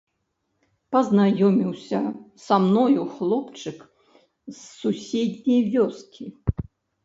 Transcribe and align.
Пазнаёміўся 0.95 1.99
са 2.47 2.55
мною 2.65 3.03
хлопчык 3.19 3.77
з 4.55 4.59
суседняй 4.81 5.61
вёскі. 5.73 6.25